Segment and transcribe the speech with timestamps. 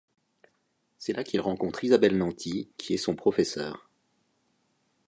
[0.97, 3.87] C’est là qu’il rencontre Isabelle Nanty, qui est son professeur.